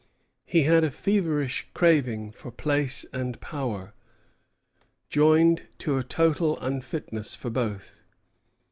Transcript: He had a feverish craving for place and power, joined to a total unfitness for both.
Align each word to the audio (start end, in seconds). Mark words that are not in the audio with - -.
He 0.47 0.63
had 0.63 0.83
a 0.83 0.89
feverish 0.89 1.67
craving 1.75 2.31
for 2.31 2.49
place 2.49 3.05
and 3.13 3.39
power, 3.39 3.93
joined 5.09 5.67
to 5.77 5.95
a 5.99 6.03
total 6.03 6.57
unfitness 6.59 7.35
for 7.35 7.51
both. 7.51 8.01